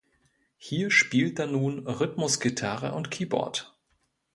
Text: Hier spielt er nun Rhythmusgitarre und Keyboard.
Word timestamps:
Hier 0.57 0.89
spielt 0.89 1.37
er 1.37 1.45
nun 1.45 1.85
Rhythmusgitarre 1.87 2.95
und 2.95 3.11
Keyboard. 3.11 3.77